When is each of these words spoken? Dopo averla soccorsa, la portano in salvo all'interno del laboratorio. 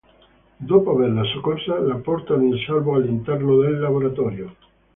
Dopo 0.57 0.89
averla 0.89 1.23
soccorsa, 1.25 1.77
la 1.77 1.93
portano 1.93 2.41
in 2.41 2.57
salvo 2.65 2.95
all'interno 2.95 3.57
del 3.59 3.77
laboratorio. 3.77 4.55